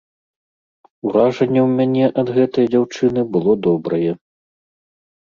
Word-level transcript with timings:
Уражанне 1.09 1.61
ў 1.65 1.67
мяне 1.77 2.05
ад 2.23 2.27
гэтай 2.39 2.65
дзяўчыны 2.73 3.21
было 3.37 3.51
добрае. 3.71 4.11